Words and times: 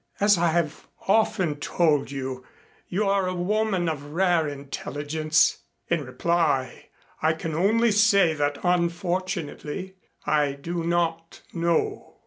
"As 0.19 0.35
I 0.35 0.47
have 0.47 0.87
often 1.07 1.57
told 1.57 2.09
you, 2.09 2.43
you 2.87 3.05
are 3.07 3.27
a 3.27 3.35
woman 3.35 3.87
of 3.87 4.03
rare 4.13 4.47
intelligence. 4.47 5.59
In 5.89 6.03
reply 6.03 6.89
I 7.21 7.33
can 7.33 7.53
only 7.53 7.91
say 7.91 8.33
that, 8.33 8.57
unfortunately, 8.63 9.97
I 10.25 10.53
do 10.53 10.83
not 10.83 11.43
know." 11.53 12.15